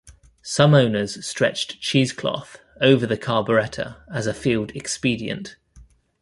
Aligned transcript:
Some 0.41 0.73
owners 0.73 1.23
stretched 1.23 1.79
cheesecloth 1.79 2.57
over 2.81 3.05
the 3.05 3.19
carburettor 3.19 3.97
as 4.11 4.25
a 4.25 4.33
field-expedient. 4.33 5.57